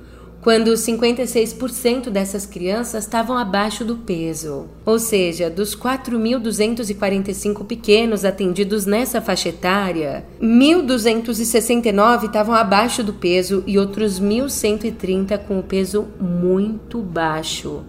quando 0.47 0.71
56% 0.75 2.09
dessas 2.09 2.47
crianças 2.47 3.03
estavam 3.03 3.37
abaixo 3.37 3.85
do 3.85 3.97
peso. 3.97 4.69
Ou 4.85 4.97
seja, 4.97 5.51
dos 5.51 5.75
4.245 5.75 7.67
pequenos 7.67 8.25
atendidos 8.25 8.87
nessa 8.87 9.21
faixa 9.21 9.49
etária, 9.49 10.25
1.269 10.41 12.27
estavam 12.27 12.55
abaixo 12.55 13.03
do 13.03 13.13
peso 13.13 13.65
e 13.67 13.77
outros 13.77 14.21
1.130 14.21 15.37
com 15.37 15.59
o 15.59 15.65
peso 15.65 16.07
muito 16.21 17.01
baixo. 17.01 17.83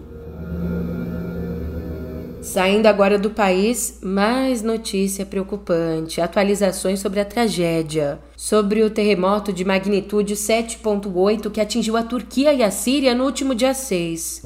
Saindo 2.42 2.86
agora 2.86 3.16
do 3.16 3.30
país, 3.30 4.00
mais 4.02 4.62
notícia 4.62 5.24
preocupante: 5.24 6.20
atualizações 6.20 6.98
sobre 6.98 7.20
a 7.20 7.24
tragédia, 7.24 8.18
sobre 8.38 8.84
o 8.84 8.88
terremoto 8.88 9.52
de 9.52 9.64
magnitude 9.64 10.36
7.8 10.36 11.50
que 11.50 11.60
atingiu 11.60 11.96
a 11.96 12.04
Turquia 12.04 12.52
e 12.52 12.62
a 12.62 12.70
Síria 12.70 13.12
no 13.12 13.24
último 13.24 13.52
dia 13.52 13.74
6. 13.74 14.44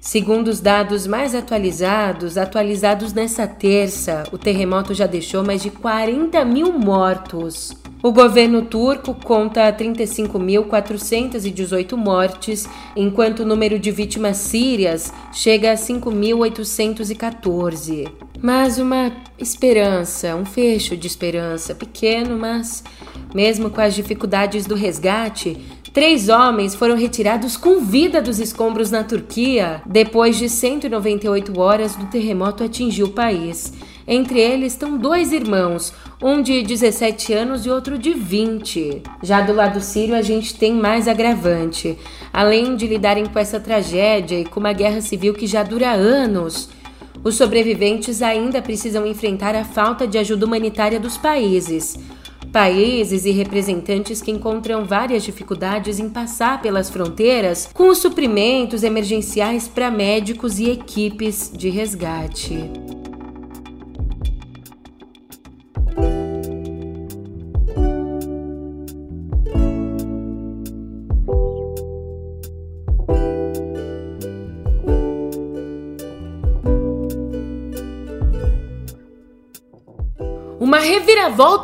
Segundo 0.00 0.46
os 0.46 0.60
dados 0.60 1.08
mais 1.08 1.34
atualizados, 1.34 2.38
atualizados 2.38 3.12
nessa 3.12 3.48
terça, 3.48 4.22
o 4.30 4.38
terremoto 4.38 4.94
já 4.94 5.08
deixou 5.08 5.44
mais 5.44 5.60
de 5.60 5.70
40 5.70 6.44
mil 6.44 6.72
mortos. 6.72 7.79
O 8.02 8.12
governo 8.12 8.62
turco 8.62 9.12
conta 9.12 9.70
35.418 9.70 11.94
mortes, 11.96 12.66
enquanto 12.96 13.40
o 13.40 13.46
número 13.46 13.78
de 13.78 13.90
vítimas 13.90 14.38
sírias 14.38 15.12
chega 15.34 15.72
a 15.72 15.74
5.814. 15.74 18.10
Mas 18.40 18.78
uma 18.78 19.12
esperança, 19.38 20.34
um 20.34 20.46
fecho 20.46 20.96
de 20.96 21.06
esperança, 21.06 21.74
pequeno, 21.74 22.38
mas 22.38 22.82
mesmo 23.34 23.68
com 23.68 23.82
as 23.82 23.94
dificuldades 23.94 24.64
do 24.64 24.74
resgate, 24.74 25.58
Três 25.92 26.28
homens 26.28 26.76
foram 26.76 26.94
retirados 26.94 27.56
com 27.56 27.80
vida 27.80 28.22
dos 28.22 28.38
escombros 28.38 28.92
na 28.92 29.02
Turquia 29.02 29.82
depois 29.84 30.38
de 30.38 30.48
198 30.48 31.58
horas 31.58 31.96
do 31.96 32.06
terremoto 32.06 32.62
atingir 32.62 33.02
o 33.02 33.08
país. 33.08 33.72
Entre 34.06 34.40
eles 34.40 34.72
estão 34.72 34.96
dois 34.96 35.32
irmãos, 35.32 35.92
um 36.22 36.42
de 36.42 36.62
17 36.62 37.32
anos 37.32 37.64
e 37.64 37.70
outro 37.70 37.98
de 37.98 38.12
20. 38.12 39.02
Já 39.22 39.40
do 39.40 39.52
lado 39.52 39.80
sírio, 39.80 40.14
a 40.14 40.22
gente 40.22 40.54
tem 40.54 40.74
mais 40.74 41.06
agravante. 41.06 41.98
Além 42.32 42.76
de 42.76 42.86
lidarem 42.86 43.26
com 43.26 43.38
essa 43.38 43.60
tragédia 43.60 44.40
e 44.40 44.44
com 44.44 44.60
uma 44.60 44.72
guerra 44.72 45.00
civil 45.00 45.34
que 45.34 45.46
já 45.46 45.62
dura 45.62 45.90
anos, 45.90 46.68
os 47.22 47.34
sobreviventes 47.34 48.22
ainda 48.22 48.62
precisam 48.62 49.06
enfrentar 49.06 49.54
a 49.54 49.64
falta 49.64 50.06
de 50.06 50.16
ajuda 50.16 50.46
humanitária 50.46 50.98
dos 50.98 51.16
países. 51.16 51.98
Países 52.52 53.26
e 53.26 53.30
representantes 53.30 54.20
que 54.20 54.30
encontram 54.30 54.84
várias 54.84 55.22
dificuldades 55.22 56.00
em 56.00 56.08
passar 56.08 56.60
pelas 56.60 56.90
fronteiras 56.90 57.68
com 57.72 57.88
os 57.88 57.98
suprimentos 57.98 58.82
emergenciais 58.82 59.68
para 59.68 59.90
médicos 59.90 60.58
e 60.58 60.68
equipes 60.70 61.52
de 61.54 61.68
resgate. 61.68 62.99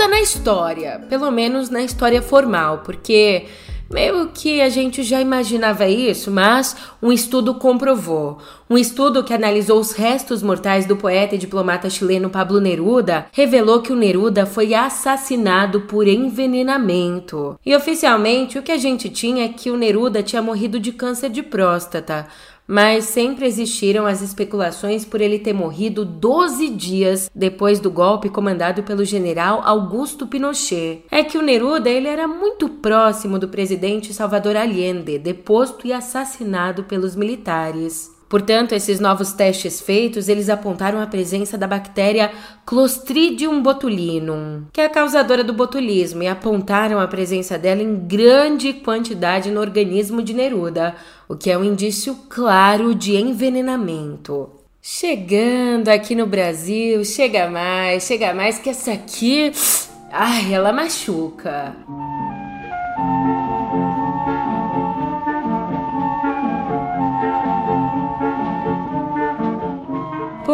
Reviravolta 0.06 0.08
na 0.08 0.20
história, 0.20 1.00
pelo 1.08 1.30
menos 1.30 1.68
na 1.68 1.82
história 1.82 2.22
formal, 2.22 2.78
porque 2.84 3.46
meio 3.90 4.28
que 4.28 4.60
a 4.60 4.68
gente 4.68 5.02
já 5.02 5.20
imaginava 5.20 5.86
isso, 5.86 6.30
mas 6.30 6.76
um 7.00 7.12
estudo 7.12 7.54
comprovou. 7.54 8.38
Um 8.68 8.76
estudo 8.76 9.22
que 9.22 9.32
analisou 9.32 9.78
os 9.78 9.92
restos 9.92 10.42
mortais 10.42 10.86
do 10.86 10.96
poeta 10.96 11.34
e 11.34 11.38
diplomata 11.38 11.88
chileno 11.88 12.30
Pablo 12.30 12.60
Neruda 12.60 13.26
revelou 13.32 13.80
que 13.80 13.92
o 13.92 13.96
Neruda 13.96 14.44
foi 14.44 14.75
assassinado 14.75 15.82
por 15.82 16.08
envenenamento. 16.08 17.58
E 17.64 17.76
oficialmente 17.76 18.58
o 18.58 18.62
que 18.62 18.72
a 18.72 18.78
gente 18.78 19.08
tinha 19.08 19.44
é 19.44 19.48
que 19.48 19.70
o 19.70 19.76
Neruda 19.76 20.22
tinha 20.22 20.42
morrido 20.42 20.80
de 20.80 20.92
câncer 20.92 21.30
de 21.30 21.42
próstata 21.42 22.26
mas 22.66 23.04
sempre 23.04 23.46
existiram 23.46 24.06
as 24.06 24.23
especulações 24.23 25.04
por 25.04 25.20
ele 25.20 25.38
ter 25.38 25.52
morrido 25.52 26.04
12 26.04 26.68
dias 26.70 27.30
depois 27.35 27.78
do 27.78 27.90
golpe 27.90 28.28
comandado 28.28 28.82
pelo 28.82 29.04
general 29.04 29.62
Augusto 29.64 30.26
Pinochet. 30.26 31.04
É 31.11 31.23
que 31.23 31.38
o 31.38 31.42
Neruda 31.42 31.88
ele 31.88 32.08
era 32.08 32.26
muito 32.26 32.68
próximo 32.68 33.38
do 33.38 33.49
presidente 33.49 34.12
Salvador 34.12 34.56
Allende, 34.56 35.18
deposto 35.18 35.87
e 35.87 35.92
assassinado 35.92 36.85
pelos 36.85 37.14
militares. 37.14 38.15
Portanto, 38.28 38.73
esses 38.73 38.99
novos 38.99 39.33
testes 39.33 39.80
feitos, 39.80 40.28
eles 40.28 40.49
apontaram 40.49 41.00
a 41.00 41.06
presença 41.06 41.56
da 41.56 41.66
bactéria 41.66 42.33
Clostridium 42.64 43.62
botulinum, 43.62 44.64
que 44.73 44.80
é 44.80 44.87
a 44.87 44.90
causadora 44.90 45.45
do 45.45 45.52
botulismo, 45.52 46.23
e 46.23 46.26
apontaram 46.26 46.99
a 46.99 47.06
presença 47.06 47.56
dela 47.56 47.83
em 47.83 47.95
grande 47.95 48.73
quantidade 48.73 49.50
no 49.50 49.61
organismo 49.61 50.23
de 50.23 50.35
Neruda, 50.35 50.97
o 51.28 51.37
que 51.37 51.50
é 51.50 51.56
um 51.56 51.62
indício 51.62 52.16
claro 52.28 52.95
de 52.95 53.16
envenenamento. 53.16 54.50
Chegando 54.83 55.88
aqui 55.88 56.14
no 56.14 56.26
Brasil, 56.26 57.04
chega 57.04 57.49
mais, 57.49 58.04
chega 58.04 58.35
mais 58.35 58.59
que 58.59 58.71
essa 58.71 58.92
aqui, 58.92 59.52
ai, 60.12 60.52
ela 60.52 60.73
machuca. 60.73 61.75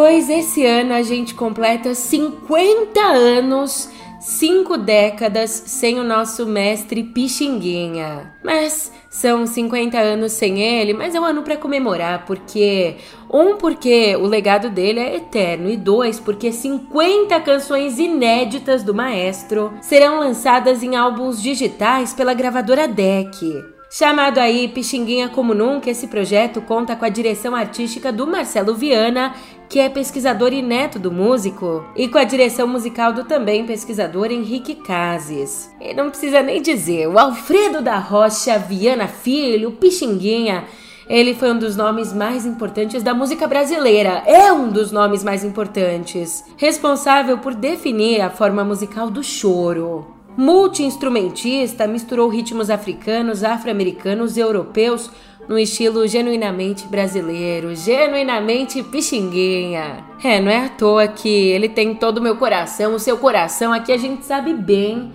Pois 0.03 0.29
esse 0.29 0.67
ano 0.67 0.95
a 0.95 1.03
gente 1.03 1.33
completa 1.33 1.95
50 1.95 3.01
anos, 3.01 3.89
5 4.19 4.77
décadas 4.77 5.51
sem 5.51 6.01
o 6.01 6.03
nosso 6.03 6.45
mestre 6.45 7.05
Pixinguinha. 7.05 8.35
Mas 8.43 8.91
são 9.09 9.47
50 9.47 9.97
anos 9.97 10.33
sem 10.33 10.61
ele, 10.61 10.93
mas 10.93 11.15
é 11.15 11.21
um 11.21 11.25
ano 11.25 11.45
para 11.45 11.57
comemorar, 11.57 12.27
porque 12.27 12.97
um 13.33 13.57
porque 13.57 14.17
o 14.17 14.27
legado 14.27 14.69
dele 14.71 14.99
é 14.99 15.15
eterno 15.15 15.71
e 15.71 15.77
dois 15.77 16.19
porque 16.19 16.51
50 16.51 17.41
canções 17.41 18.01
inéditas 18.01 18.83
do 18.83 18.93
maestro 18.93 19.73
serão 19.81 20.19
lançadas 20.19 20.83
em 20.83 20.97
álbuns 20.97 21.41
digitais 21.41 22.13
pela 22.13 22.35
gravadora 22.35 22.89
DEC. 22.89 23.73
Chamado 23.95 24.39
aí 24.39 24.69
Pixinguinha 24.69 25.29
Como 25.29 25.53
Nunca, 25.53 25.91
esse 25.91 26.07
projeto 26.07 26.63
conta 26.63 26.97
com 26.97 27.05
a 27.05 27.11
direção 27.11 27.55
artística 27.55 28.11
do 28.11 28.27
Marcelo 28.27 28.75
Viana, 28.75 29.35
que 29.69 29.79
é 29.79 29.91
pesquisador 29.91 30.51
e 30.55 30.63
neto 30.63 30.99
do 30.99 31.13
músico, 31.13 31.85
e 31.95 32.09
com 32.09 32.17
a 32.17 32.25
direção 32.25 32.67
musical 32.67 33.13
do 33.13 33.25
também 33.25 33.67
pesquisador 33.67 34.33
Henrique 34.33 34.77
Cases. 34.77 35.71
E 35.79 35.93
não 35.93 36.09
precisa 36.09 36.41
nem 36.41 36.63
dizer, 36.63 37.07
o 37.07 37.19
Alfredo 37.19 37.83
da 37.83 37.99
Rocha 37.99 38.59
Viana 38.59 39.07
Filho, 39.07 39.73
Pixinguinha, 39.73 40.65
ele 41.07 41.35
foi 41.35 41.53
um 41.53 41.59
dos 41.59 41.77
nomes 41.77 42.15
mais 42.15 42.47
importantes 42.47 43.03
da 43.03 43.13
música 43.13 43.47
brasileira. 43.47 44.23
É 44.25 44.51
um 44.51 44.71
dos 44.71 44.91
nomes 44.91 45.23
mais 45.23 45.45
importantes. 45.45 46.43
Responsável 46.57 47.37
por 47.37 47.55
definir 47.55 48.23
a 48.23 48.31
forma 48.31 48.65
musical 48.65 49.11
do 49.11 49.23
choro. 49.23 50.22
Multi-instrumentista, 50.37 51.87
misturou 51.87 52.29
ritmos 52.29 52.71
africanos, 52.71 53.45
afro-americanos 53.45 54.37
e 54.37 54.41
europeus 54.41 55.11
no 55.49 55.59
estilo 55.59 56.07
genuinamente 56.07 56.87
brasileiro, 56.87 57.75
genuinamente 57.75 58.83
pixinguinha. 58.83 60.05
É, 60.23 60.41
não 60.41 60.51
é 60.51 60.67
à 60.67 60.69
toa 60.69 61.09
que 61.09 61.29
ele 61.29 61.69
tem 61.69 61.95
todo 61.95 62.19
o 62.19 62.23
meu 62.23 62.37
coração, 62.37 62.95
o 62.95 62.99
seu 62.99 63.19
coração 63.19 63.73
aqui 63.73 63.93
a 63.93 63.99
gente 63.99 64.25
sabe 64.25 64.55
bem. 64.55 65.13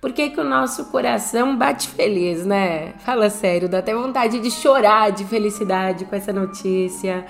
Por 0.00 0.12
que, 0.12 0.30
que 0.30 0.40
o 0.40 0.44
nosso 0.44 0.86
coração 0.86 1.56
bate 1.56 1.88
feliz, 1.88 2.46
né? 2.46 2.94
Fala 3.00 3.28
sério, 3.28 3.68
dá 3.68 3.78
até 3.78 3.94
vontade 3.94 4.38
de 4.38 4.50
chorar 4.50 5.10
de 5.12 5.24
felicidade 5.24 6.06
com 6.06 6.16
essa 6.16 6.32
notícia. 6.32 7.26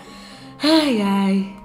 Ai, 0.62 1.00
ai. 1.02 1.59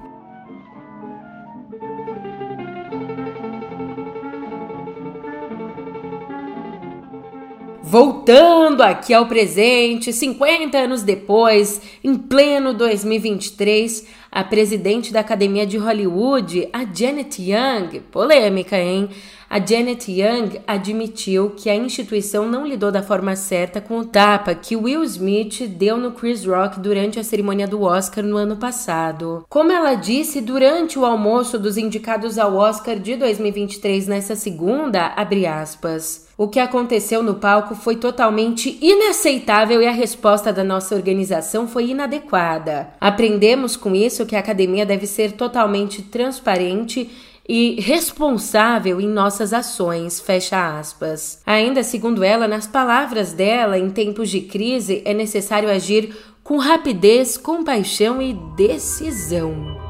Voltando 7.97 8.81
aqui 8.81 9.13
ao 9.13 9.25
presente, 9.25 10.11
50 10.11 10.77
anos 10.77 11.01
depois, 11.01 11.81
em 12.03 12.13
pleno 12.17 12.73
2023, 12.73 14.05
a 14.29 14.43
presidente 14.43 15.13
da 15.13 15.21
Academia 15.21 15.65
de 15.65 15.77
Hollywood, 15.77 16.67
a 16.73 16.79
Janet 16.83 17.41
Young, 17.41 18.01
polêmica, 18.11 18.77
hein? 18.77 19.07
A 19.49 19.65
Janet 19.65 20.11
Young 20.11 20.59
admitiu 20.67 21.51
que 21.51 21.69
a 21.69 21.75
instituição 21.77 22.45
não 22.49 22.67
lidou 22.67 22.91
da 22.91 23.01
forma 23.01 23.33
certa 23.37 23.79
com 23.79 23.99
o 23.99 24.05
tapa 24.05 24.53
que 24.53 24.75
Will 24.75 25.01
Smith 25.05 25.65
deu 25.65 25.95
no 25.95 26.11
Chris 26.11 26.45
Rock 26.45 26.81
durante 26.81 27.17
a 27.17 27.23
cerimônia 27.23 27.65
do 27.65 27.81
Oscar 27.83 28.25
no 28.25 28.35
ano 28.35 28.57
passado. 28.57 29.45
Como 29.47 29.71
ela 29.71 29.95
disse 29.95 30.41
durante 30.41 30.99
o 30.99 31.05
almoço 31.05 31.57
dos 31.57 31.77
indicados 31.77 32.37
ao 32.37 32.57
Oscar 32.57 32.99
de 32.99 33.15
2023 33.15 34.05
nessa 34.05 34.35
segunda, 34.35 35.13
abre 35.15 35.45
aspas. 35.45 36.24
O 36.37 36.49
que 36.49 36.59
aconteceu 36.59 37.23
no 37.23 37.35
palco 37.35 37.75
foi 37.75 37.95
totalmente 37.95 38.77
inaceitável 38.81 39.81
e 39.81 39.87
a 39.87 39.91
resposta 39.91 40.51
da 40.51 40.65
nossa 40.65 40.93
organização 40.93 41.65
foi 41.65 41.91
inadequada. 41.91 42.89
Aprendemos 42.99 43.77
com 43.77 43.95
isso 43.95 44.25
que 44.25 44.35
a 44.35 44.39
academia 44.39 44.85
deve 44.85 45.07
ser 45.07 45.31
totalmente 45.31 46.01
transparente 46.01 47.09
e 47.47 47.79
responsável 47.79 48.99
em 48.99 49.07
nossas 49.07 49.53
ações, 49.53 50.19
fecha 50.19 50.77
aspas. 50.77 51.41
Ainda 51.45 51.83
segundo 51.83 52.23
ela, 52.23 52.49
nas 52.49 52.67
palavras 52.67 53.31
dela, 53.31 53.77
em 53.77 53.89
tempos 53.89 54.29
de 54.29 54.41
crise 54.41 55.01
é 55.05 55.13
necessário 55.13 55.69
agir 55.69 56.13
com 56.43 56.57
rapidez, 56.57 57.37
compaixão 57.37 58.21
e 58.21 58.33
decisão. 58.55 59.84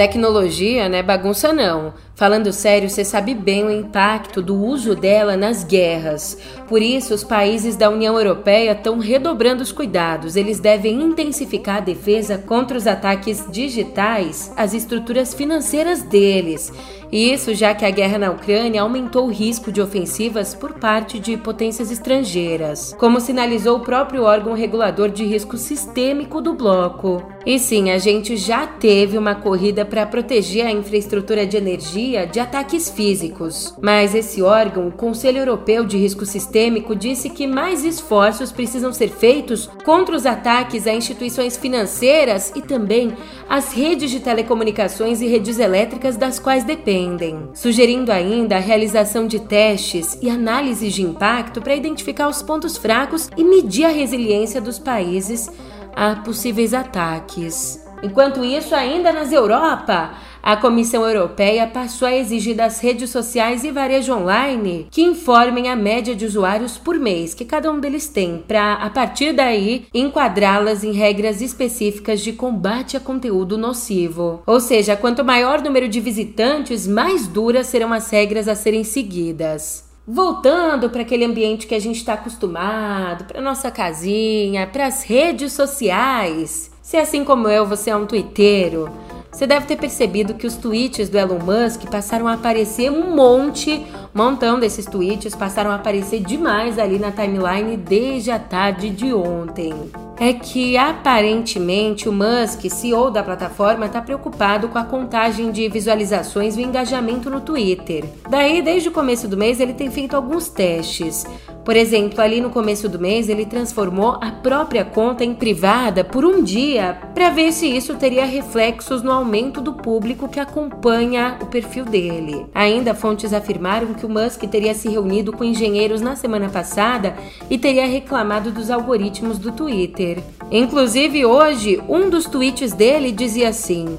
Tecnologia 0.00 0.88
não 0.88 0.96
é 0.96 1.02
bagunça 1.02 1.52
não. 1.52 1.92
Falando 2.20 2.52
sério, 2.52 2.90
você 2.90 3.02
sabe 3.02 3.34
bem 3.34 3.64
o 3.64 3.70
impacto 3.70 4.42
do 4.42 4.54
uso 4.54 4.94
dela 4.94 5.38
nas 5.38 5.64
guerras. 5.64 6.36
Por 6.68 6.82
isso, 6.82 7.14
os 7.14 7.24
países 7.24 7.76
da 7.76 7.88
União 7.88 8.14
Europeia 8.14 8.72
estão 8.72 8.98
redobrando 8.98 9.62
os 9.62 9.72
cuidados. 9.72 10.36
Eles 10.36 10.60
devem 10.60 11.00
intensificar 11.00 11.78
a 11.78 11.80
defesa 11.80 12.36
contra 12.36 12.76
os 12.76 12.86
ataques 12.86 13.46
digitais 13.50 14.52
às 14.54 14.74
estruturas 14.74 15.32
financeiras 15.32 16.02
deles 16.02 16.70
isso 17.12 17.54
já 17.54 17.74
que 17.74 17.84
a 17.84 17.90
guerra 17.90 18.18
na 18.18 18.30
Ucrânia 18.30 18.82
aumentou 18.82 19.26
o 19.26 19.32
risco 19.32 19.72
de 19.72 19.80
ofensivas 19.80 20.54
por 20.54 20.74
parte 20.74 21.18
de 21.18 21.36
potências 21.36 21.90
estrangeiras, 21.90 22.94
como 22.98 23.20
sinalizou 23.20 23.78
o 23.78 23.80
próprio 23.80 24.22
órgão 24.22 24.52
regulador 24.52 25.08
de 25.10 25.24
risco 25.24 25.56
sistêmico 25.56 26.40
do 26.40 26.54
bloco. 26.54 27.20
E 27.44 27.58
sim, 27.58 27.90
a 27.90 27.98
gente 27.98 28.36
já 28.36 28.64
teve 28.66 29.18
uma 29.18 29.34
corrida 29.34 29.84
para 29.84 30.06
proteger 30.06 30.66
a 30.66 30.70
infraestrutura 30.70 31.44
de 31.44 31.56
energia 31.56 32.09
de 32.30 32.40
ataques 32.40 32.90
físicos. 32.90 33.74
Mas 33.80 34.14
esse 34.14 34.42
órgão, 34.42 34.88
o 34.88 34.92
Conselho 34.92 35.38
Europeu 35.38 35.84
de 35.84 35.96
Risco 35.96 36.26
Sistêmico, 36.26 36.94
disse 36.94 37.30
que 37.30 37.46
mais 37.46 37.84
esforços 37.84 38.52
precisam 38.52 38.92
ser 38.92 39.08
feitos 39.08 39.68
contra 39.84 40.14
os 40.14 40.26
ataques 40.26 40.86
a 40.86 40.92
instituições 40.92 41.56
financeiras 41.56 42.52
e 42.54 42.62
também 42.62 43.12
às 43.48 43.72
redes 43.72 44.10
de 44.10 44.20
telecomunicações 44.20 45.20
e 45.20 45.26
redes 45.26 45.58
elétricas 45.58 46.16
das 46.16 46.38
quais 46.38 46.64
dependem 46.64 47.50
sugerindo 47.54 48.12
ainda 48.12 48.56
a 48.56 48.60
realização 48.60 49.26
de 49.26 49.40
testes 49.40 50.18
e 50.22 50.30
análises 50.30 50.92
de 50.94 51.02
impacto 51.02 51.60
para 51.60 51.74
identificar 51.74 52.28
os 52.28 52.42
pontos 52.42 52.76
fracos 52.76 53.28
e 53.36 53.44
medir 53.44 53.84
a 53.84 53.90
resiliência 53.90 54.60
dos 54.60 54.78
países 54.78 55.50
a 55.94 56.16
possíveis 56.16 56.72
ataques. 56.72 57.84
Enquanto 58.02 58.44
isso, 58.44 58.74
ainda 58.74 59.12
nas 59.12 59.30
Europa, 59.30 60.12
a 60.42 60.56
Comissão 60.56 61.06
Europeia 61.06 61.66
passou 61.66 62.08
a 62.08 62.14
exigir 62.14 62.56
das 62.56 62.80
redes 62.80 63.10
sociais 63.10 63.64
e 63.64 63.70
varejo 63.70 64.14
online 64.14 64.86
que 64.90 65.02
informem 65.02 65.68
a 65.68 65.76
média 65.76 66.14
de 66.14 66.24
usuários 66.24 66.78
por 66.78 66.98
mês 66.98 67.34
que 67.34 67.44
cada 67.44 67.70
um 67.70 67.78
deles 67.78 68.08
tem, 68.08 68.44
para, 68.46 68.74
a 68.74 68.90
partir 68.90 69.32
daí, 69.32 69.86
enquadrá-las 69.92 70.82
em 70.82 70.92
regras 70.92 71.40
específicas 71.40 72.20
de 72.20 72.32
combate 72.32 72.96
a 72.96 73.00
conteúdo 73.00 73.58
nocivo. 73.58 74.42
Ou 74.46 74.60
seja, 74.60 74.96
quanto 74.96 75.24
maior 75.24 75.60
o 75.60 75.64
número 75.64 75.88
de 75.88 76.00
visitantes, 76.00 76.86
mais 76.86 77.26
duras 77.26 77.66
serão 77.66 77.92
as 77.92 78.10
regras 78.10 78.48
a 78.48 78.54
serem 78.54 78.84
seguidas. 78.84 79.88
Voltando 80.06 80.90
para 80.90 81.02
aquele 81.02 81.24
ambiente 81.24 81.66
que 81.66 81.74
a 81.74 81.78
gente 81.78 81.96
está 81.96 82.14
acostumado, 82.14 83.24
para 83.24 83.40
nossa 83.40 83.70
casinha, 83.70 84.66
para 84.66 84.86
as 84.86 85.04
redes 85.04 85.52
sociais. 85.52 86.70
Se 86.82 86.96
assim 86.96 87.22
como 87.22 87.48
eu 87.48 87.66
você 87.66 87.90
é 87.90 87.96
um 87.96 88.06
twitteiro, 88.06 88.90
você 89.30 89.46
deve 89.46 89.66
ter 89.66 89.76
percebido 89.76 90.34
que 90.34 90.46
os 90.46 90.56
tweets 90.56 91.08
do 91.08 91.16
Elon 91.16 91.38
Musk 91.38 91.84
passaram 91.90 92.26
a 92.26 92.34
aparecer 92.34 92.90
um 92.90 93.14
monte, 93.14 93.86
montão 94.12 94.58
desses 94.58 94.86
tweets 94.86 95.34
passaram 95.34 95.70
a 95.70 95.76
aparecer 95.76 96.20
demais 96.20 96.78
ali 96.78 96.98
na 96.98 97.12
timeline 97.12 97.76
desde 97.76 98.30
a 98.30 98.38
tarde 98.38 98.90
de 98.90 99.14
ontem 99.14 99.72
é 100.20 100.34
que 100.34 100.76
aparentemente 100.76 102.06
o 102.06 102.12
Musk, 102.12 102.66
CEO 102.68 103.10
da 103.10 103.22
plataforma, 103.22 103.86
está 103.86 104.02
preocupado 104.02 104.68
com 104.68 104.76
a 104.76 104.84
contagem 104.84 105.50
de 105.50 105.66
visualizações 105.70 106.58
e 106.58 106.60
o 106.60 106.62
engajamento 106.62 107.30
no 107.30 107.40
Twitter. 107.40 108.04
Daí, 108.28 108.60
desde 108.60 108.90
o 108.90 108.92
começo 108.92 109.26
do 109.26 109.36
mês, 109.38 109.58
ele 109.60 109.72
tem 109.72 109.90
feito 109.90 110.14
alguns 110.14 110.48
testes. 110.48 111.26
Por 111.64 111.76
exemplo, 111.76 112.20
ali 112.20 112.40
no 112.40 112.50
começo 112.50 112.88
do 112.88 112.98
mês, 112.98 113.28
ele 113.28 113.46
transformou 113.46 114.18
a 114.20 114.30
própria 114.30 114.84
conta 114.84 115.24
em 115.24 115.34
privada 115.34 116.02
por 116.02 116.24
um 116.24 116.42
dia 116.42 116.98
para 117.14 117.30
ver 117.30 117.52
se 117.52 117.66
isso 117.66 117.94
teria 117.94 118.24
reflexos 118.24 119.02
no 119.02 119.12
aumento 119.12 119.60
do 119.60 119.74
público 119.74 120.28
que 120.28 120.40
acompanha 120.40 121.38
o 121.40 121.46
perfil 121.46 121.84
dele. 121.84 122.44
Ainda 122.54 122.94
fontes 122.94 123.32
afirmaram 123.32 123.94
que 123.94 124.04
o 124.04 124.08
Musk 124.08 124.42
teria 124.44 124.74
se 124.74 124.88
reunido 124.88 125.32
com 125.32 125.44
engenheiros 125.44 126.00
na 126.00 126.16
semana 126.16 126.48
passada 126.48 127.14
e 127.48 127.56
teria 127.56 127.86
reclamado 127.86 128.50
dos 128.50 128.70
algoritmos 128.70 129.38
do 129.38 129.52
Twitter. 129.52 130.09
Inclusive, 130.50 131.24
hoje, 131.24 131.80
um 131.88 132.08
dos 132.08 132.24
tweets 132.24 132.72
dele 132.72 133.12
dizia 133.12 133.50
assim: 133.50 133.98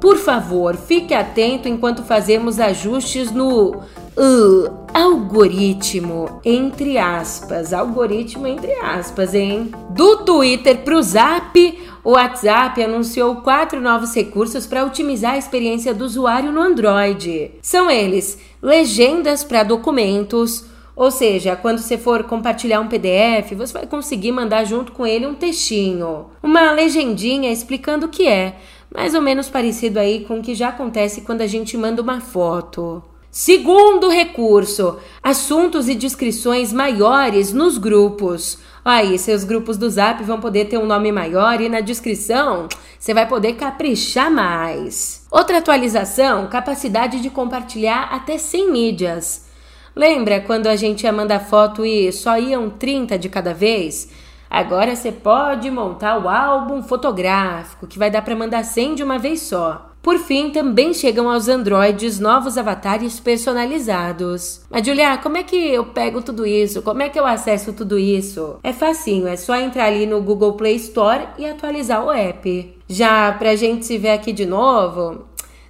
Por 0.00 0.16
favor, 0.16 0.76
fique 0.76 1.14
atento 1.14 1.68
enquanto 1.68 2.02
fazemos 2.02 2.60
ajustes 2.60 3.30
no 3.30 3.74
Uh, 4.20 4.68
algoritmo, 4.92 6.40
entre 6.44 6.98
aspas, 6.98 7.72
algoritmo 7.72 8.48
entre 8.48 8.72
aspas, 8.80 9.32
hein? 9.32 9.70
Do 9.90 10.24
Twitter 10.24 10.78
pro 10.78 11.00
Zap, 11.00 11.56
o 12.02 12.10
WhatsApp 12.12 12.82
anunciou 12.82 13.36
quatro 13.36 13.80
novos 13.80 14.12
recursos 14.12 14.66
para 14.66 14.84
otimizar 14.84 15.34
a 15.34 15.38
experiência 15.38 15.94
do 15.94 16.04
usuário 16.04 16.50
no 16.50 16.60
Android. 16.60 17.52
São 17.62 17.88
eles: 17.88 18.38
legendas 18.60 19.44
para 19.44 19.62
documentos, 19.62 20.64
Ou 20.98 21.12
seja, 21.12 21.54
quando 21.54 21.78
você 21.78 21.96
for 21.96 22.24
compartilhar 22.24 22.80
um 22.80 22.88
PDF, 22.88 23.52
você 23.56 23.72
vai 23.72 23.86
conseguir 23.86 24.32
mandar 24.32 24.64
junto 24.64 24.90
com 24.90 25.06
ele 25.06 25.28
um 25.28 25.34
textinho, 25.34 26.26
uma 26.42 26.72
legendinha 26.72 27.52
explicando 27.52 28.06
o 28.06 28.08
que 28.08 28.26
é, 28.26 28.56
mais 28.92 29.14
ou 29.14 29.22
menos 29.22 29.48
parecido 29.48 30.00
aí 30.00 30.24
com 30.24 30.40
o 30.40 30.42
que 30.42 30.56
já 30.56 30.70
acontece 30.70 31.20
quando 31.20 31.42
a 31.42 31.46
gente 31.46 31.76
manda 31.76 32.02
uma 32.02 32.20
foto. 32.20 33.00
Segundo 33.30 34.08
recurso, 34.08 34.96
assuntos 35.22 35.88
e 35.88 35.94
descrições 35.94 36.72
maiores 36.72 37.52
nos 37.52 37.78
grupos. 37.78 38.58
Aí, 38.84 39.16
seus 39.20 39.44
grupos 39.44 39.76
do 39.76 39.88
Zap 39.88 40.24
vão 40.24 40.40
poder 40.40 40.64
ter 40.64 40.78
um 40.78 40.86
nome 40.86 41.12
maior 41.12 41.60
e 41.60 41.68
na 41.68 41.78
descrição 41.78 42.66
você 42.98 43.14
vai 43.14 43.28
poder 43.28 43.52
caprichar 43.52 44.32
mais. 44.32 45.24
Outra 45.30 45.58
atualização: 45.58 46.48
capacidade 46.48 47.20
de 47.20 47.30
compartilhar 47.30 48.08
até 48.10 48.36
100 48.36 48.72
mídias. 48.72 49.47
Lembra 49.94 50.40
quando 50.40 50.66
a 50.66 50.76
gente 50.76 51.04
ia 51.04 51.12
mandar 51.12 51.40
foto 51.40 51.84
e 51.84 52.12
só 52.12 52.38
iam 52.38 52.70
30 52.70 53.18
de 53.18 53.28
cada 53.28 53.52
vez? 53.52 54.08
Agora 54.50 54.96
você 54.96 55.12
pode 55.12 55.70
montar 55.70 56.18
o 56.18 56.28
álbum 56.28 56.82
fotográfico, 56.82 57.86
que 57.86 57.98
vai 57.98 58.10
dar 58.10 58.22
para 58.22 58.34
mandar 58.34 58.64
100 58.64 58.94
de 58.94 59.02
uma 59.02 59.18
vez 59.18 59.42
só. 59.42 59.88
Por 60.00 60.18
fim, 60.18 60.50
também 60.50 60.94
chegam 60.94 61.28
aos 61.28 61.48
Androids 61.48 62.18
novos 62.18 62.56
avatares 62.56 63.20
personalizados. 63.20 64.62
Mas, 64.70 64.86
Julia, 64.86 65.18
como 65.18 65.36
é 65.36 65.42
que 65.42 65.56
eu 65.56 65.84
pego 65.86 66.22
tudo 66.22 66.46
isso? 66.46 66.80
Como 66.80 67.02
é 67.02 67.08
que 67.08 67.18
eu 67.18 67.26
acesso 67.26 67.72
tudo 67.72 67.98
isso? 67.98 68.58
É 68.62 68.72
facinho, 68.72 69.26
é 69.26 69.36
só 69.36 69.56
entrar 69.56 69.84
ali 69.84 70.06
no 70.06 70.22
Google 70.22 70.54
Play 70.54 70.76
Store 70.76 71.26
e 71.36 71.44
atualizar 71.44 72.02
o 72.02 72.10
app. 72.10 72.74
Já 72.88 73.32
pra 73.32 73.56
gente 73.56 73.84
se 73.84 73.98
ver 73.98 74.12
aqui 74.12 74.32
de 74.32 74.46
novo, 74.46 75.26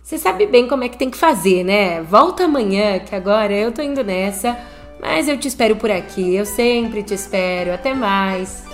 você 0.09 0.17
sabe 0.17 0.47
bem 0.47 0.67
como 0.67 0.85
é 0.85 0.89
que 0.89 0.97
tem 0.97 1.11
que 1.11 1.19
fazer, 1.19 1.63
né? 1.63 2.01
Volta 2.01 2.45
amanhã, 2.45 2.99
que 2.99 3.15
agora 3.15 3.53
eu 3.53 3.71
tô 3.71 3.83
indo 3.83 4.03
nessa. 4.03 4.59
Mas 4.99 5.29
eu 5.29 5.37
te 5.37 5.47
espero 5.49 5.77
por 5.77 5.91
aqui, 5.91 6.35
eu 6.35 6.47
sempre 6.47 7.03
te 7.03 7.13
espero. 7.13 7.75
Até 7.75 7.93
mais. 7.93 8.68